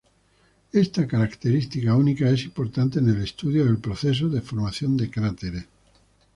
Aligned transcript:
Esta 0.73 1.05
característica 1.07 1.93
única 1.95 2.27
es 2.31 2.43
importante 2.45 2.97
en 2.97 3.09
el 3.09 3.21
estudio 3.21 3.65
del 3.65 3.77
proceso 3.77 4.29
de 4.29 4.41
formación 4.41 4.97
de 4.97 5.11
cráteres. 5.11 5.65